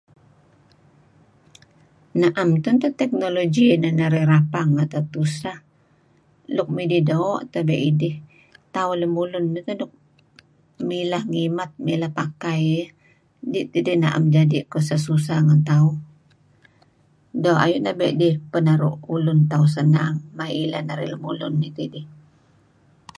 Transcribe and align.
Naem 2.19 2.49
tun 2.63 2.75
teh 2.81 2.95
teknologi 3.01 3.65
nuk 3.69 3.75
inan 3.79 3.95
narih 3.99 4.25
rapang 4.31 4.69
tusah 5.13 5.59
nk 6.55 6.67
midih 6.75 7.03
doo' 7.09 7.45
tidih 7.53 8.15
tauh 8.73 8.95
lemulun 9.01 9.45
nuk 9.55 9.91
mileh 10.89 11.23
ngimat 11.31 11.71
milat 11.85 12.11
pakai 12.19 12.59
iih 12.73 12.89
dih 13.51 13.65
tidih 13.73 13.97
nam 14.03 14.21
jadi' 14.35 14.67
susah-susah 14.71 15.37
ngen 15.45 15.61
tauh. 15.69 15.93
Doo' 17.43 17.61
ayu' 17.63 17.85
abe' 17.91 18.09
idih 18.15 18.35
naru' 18.67 18.97
ulun 19.15 19.39
tauh 19.51 19.67
sennang 19.75 20.15
maya; 20.37 20.53
ileh 20.63 20.81
narih 20.87 21.07
pakai 21.11 21.21
maya' 21.21 21.21
ileh 21.31 21.41
tauh 21.47 21.51
lemulun 21.51 21.53
teh 21.75 21.85
idih. 21.87 22.05